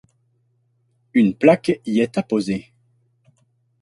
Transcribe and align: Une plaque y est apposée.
Une 1.13 1.35
plaque 1.35 1.79
y 1.85 1.99
est 1.99 2.17
apposée. 2.17 2.73